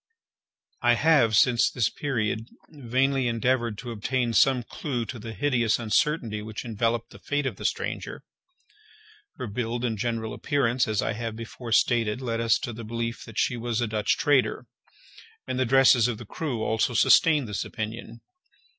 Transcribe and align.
I 0.81 0.95
have, 0.95 1.35
since 1.35 1.69
this 1.69 1.91
period, 1.91 2.47
vainly 2.69 3.27
endeavoured 3.27 3.77
to 3.77 3.91
obtain 3.91 4.33
some 4.33 4.63
clew 4.63 5.05
to 5.05 5.19
the 5.19 5.31
hideous 5.31 5.77
uncertainty 5.77 6.41
which 6.41 6.65
enveloped 6.65 7.11
the 7.11 7.19
fate 7.19 7.45
of 7.45 7.57
the 7.57 7.65
stranger. 7.65 8.23
Her 9.37 9.45
build 9.45 9.85
and 9.85 9.99
general 9.99 10.33
appearance, 10.33 10.87
as 10.87 11.03
I 11.03 11.13
have 11.13 11.35
before 11.35 11.71
stated, 11.71 12.19
led 12.19 12.41
us 12.41 12.57
to 12.63 12.73
the 12.73 12.83
belief 12.83 13.23
that 13.25 13.37
she 13.37 13.57
was 13.57 13.79
a 13.79 13.85
Dutch 13.85 14.17
trader, 14.17 14.65
and 15.45 15.59
the 15.59 15.65
dresses 15.67 16.07
of 16.07 16.17
the 16.17 16.25
crew 16.25 16.63
also 16.63 16.95
sustained 16.95 17.47
this 17.47 17.63
opinion. 17.63 18.21